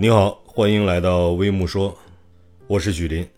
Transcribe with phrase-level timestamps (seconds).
[0.00, 1.92] 你好，欢迎来到微木说，
[2.68, 3.28] 我是许林。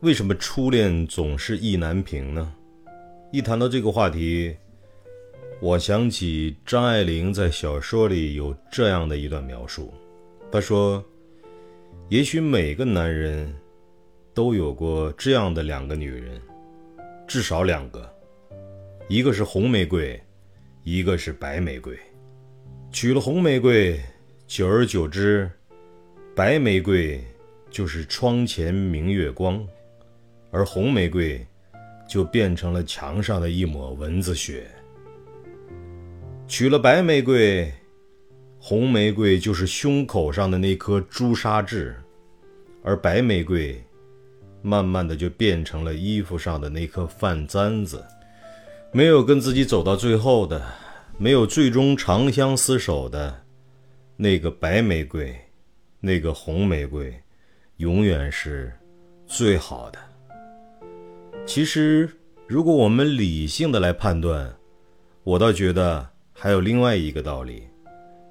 [0.00, 2.52] 为什么初恋总是意难平呢？
[3.30, 4.56] 一谈到这个话题，
[5.60, 9.94] 我想起张爱玲在小说里有这样的一段描述。
[10.50, 11.04] 她说
[12.10, 13.54] ：“也许每个男人
[14.34, 16.42] 都有过这样的两个女人，
[17.24, 18.12] 至少两个，
[19.08, 20.20] 一个是红玫瑰，
[20.82, 21.96] 一个是白玫瑰。
[22.90, 23.96] 娶了红玫瑰，
[24.48, 25.48] 久而久之。”
[26.38, 27.20] 白玫瑰
[27.68, 29.60] 就是窗前明月光，
[30.52, 31.44] 而红玫瑰
[32.08, 34.64] 就变成了墙上的一抹蚊子血。
[36.46, 37.68] 娶了白玫瑰，
[38.56, 41.96] 红玫瑰就是胸口上的那颗朱砂痣，
[42.84, 43.76] 而白玫瑰
[44.62, 48.00] 慢慢的就变成了衣服上的那颗饭簪子。
[48.92, 50.64] 没有跟自己走到最后的，
[51.18, 53.36] 没有最终长相厮守的
[54.16, 55.36] 那个白玫瑰。
[56.00, 57.12] 那个红玫瑰，
[57.78, 58.72] 永远是
[59.26, 59.98] 最好的。
[61.44, 62.08] 其实，
[62.46, 64.54] 如果我们理性的来判断，
[65.24, 67.64] 我倒觉得还有另外一个道理，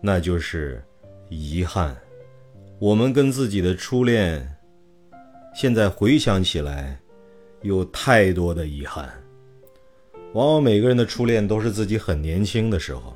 [0.02, 0.82] 那就是
[1.30, 1.96] 遗憾。
[2.80, 4.48] 我们跟自己的初恋，
[5.54, 6.98] 现在回想起来，
[7.64, 9.12] 有太多的遗憾。
[10.34, 13.14] 往往每个人的初恋都是自己很年轻的时候，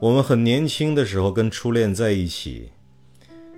[0.00, 2.70] 我们很年轻的时候跟初恋在一起。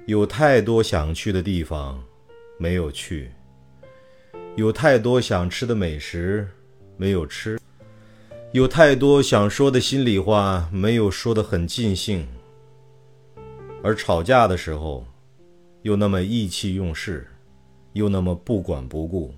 [0.07, 2.03] 有太多想去的地方，
[2.59, 3.29] 没有去；
[4.57, 6.49] 有太多想吃的美食，
[6.97, 7.57] 没有吃；
[8.51, 12.27] 有太多想说的心里话，没有说的很尽兴。
[13.81, 15.07] 而吵架的时候，
[15.83, 17.29] 又那么意气用事，
[17.93, 19.33] 又那么不管不顾，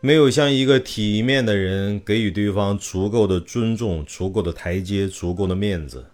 [0.00, 6.06] 没有像一个体面的人给予对方足够的尊重、足够的台阶、足够的面子。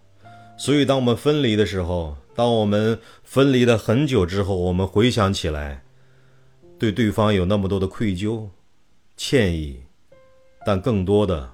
[0.60, 5.84] 所以，当我们分离的时候，当我们分离了很久之后，我们回想起来，
[6.76, 8.48] 对对方有那么多的愧疚、
[9.16, 9.80] 歉意，
[10.66, 11.48] 但更多的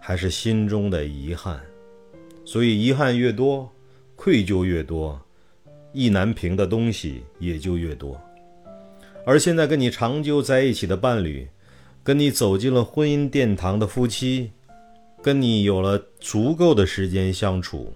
[0.00, 1.60] 还是心中的遗憾。
[2.46, 3.70] 所以，遗憾越多，
[4.14, 5.20] 愧疚越多，
[5.92, 8.18] 意难平的东西也就越多。
[9.26, 11.46] 而现在跟你长久在一起的伴侣，
[12.02, 14.52] 跟你走进了婚姻殿堂的夫妻，
[15.22, 17.92] 跟你有了足够的时间相处。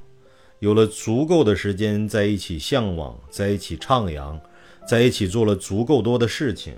[0.61, 4.39] 有了足够的时间在一起向往，在一起徜徉，
[4.87, 6.75] 在一起做了足够多的事情，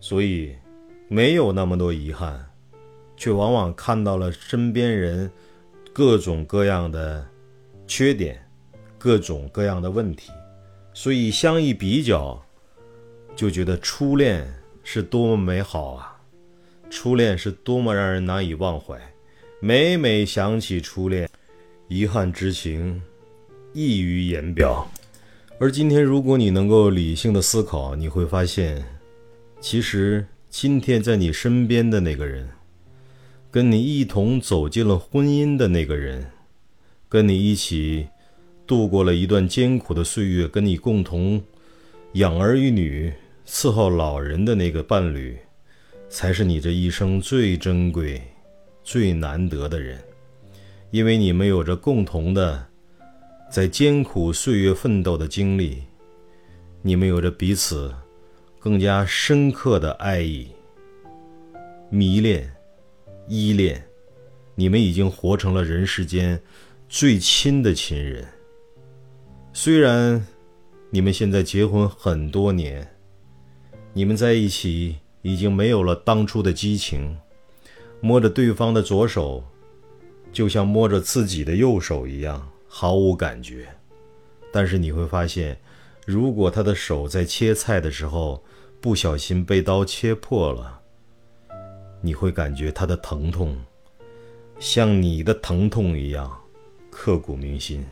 [0.00, 0.54] 所以
[1.08, 2.48] 没有那么多遗憾，
[3.16, 5.28] 却往往看到了身边人
[5.92, 7.26] 各种各样的
[7.88, 8.40] 缺点，
[8.96, 10.30] 各种各样的问题，
[10.94, 12.40] 所以相一比较，
[13.34, 14.46] 就觉得初恋
[14.84, 16.16] 是多么美好啊！
[16.88, 18.96] 初恋是多么让人难以忘怀，
[19.58, 21.28] 每每想起初恋。
[21.88, 23.00] 遗憾之情
[23.72, 24.90] 溢于言表，
[25.60, 28.84] 而今天，如果你能够理性的思考，你会发现，
[29.60, 32.48] 其实今天在你身边的那个人，
[33.52, 36.28] 跟你一同走进了婚姻的那个人，
[37.08, 38.08] 跟你一起
[38.66, 41.40] 度过了一段艰苦的岁月，跟你共同
[42.14, 43.12] 养儿育女、
[43.46, 45.38] 伺候老人的那个伴侣，
[46.08, 48.20] 才是你这一生最珍贵、
[48.82, 50.02] 最难得的人。
[50.96, 52.68] 因为你们有着共同的
[53.50, 55.82] 在艰苦岁月奋斗的经历，
[56.80, 57.94] 你们有着彼此
[58.58, 60.48] 更加深刻的爱意、
[61.90, 62.50] 迷恋、
[63.28, 63.84] 依恋，
[64.54, 66.40] 你们已经活成了人世间
[66.88, 68.26] 最亲的亲人。
[69.52, 70.26] 虽然
[70.88, 72.88] 你们现在结婚很多年，
[73.92, 77.18] 你们在一起已经没有了当初的激情，
[78.00, 79.44] 摸着对方的左手。
[80.36, 83.66] 就像摸着自己的右手一样，毫无感觉。
[84.52, 85.58] 但是你会发现，
[86.04, 88.44] 如果他的手在切菜的时候
[88.78, 90.80] 不小心被刀切破了，
[92.02, 93.56] 你会感觉他的疼痛，
[94.58, 96.30] 像你的疼痛一样
[96.90, 97.82] 刻骨铭心。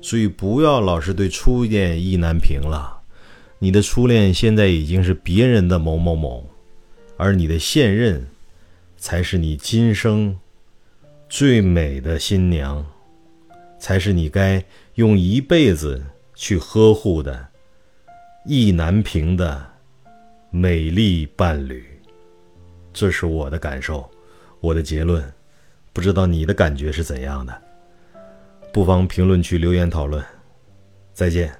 [0.00, 3.02] 所以不要老是对初恋意难平了，
[3.58, 6.48] 你的初恋现在已经是别人的某某某，
[7.18, 8.28] 而你的现任，
[8.96, 10.38] 才是你今生。
[11.36, 12.86] 最美的新娘，
[13.76, 14.64] 才是你该
[14.94, 16.00] 用一辈子
[16.32, 17.48] 去呵护的
[18.46, 19.66] 意难平的
[20.50, 21.84] 美丽伴侣。
[22.92, 24.08] 这是我的感受，
[24.60, 25.20] 我的结论。
[25.92, 27.62] 不知道你的感觉是怎样的？
[28.72, 30.24] 不妨评论区留言讨论。
[31.12, 31.52] 再见。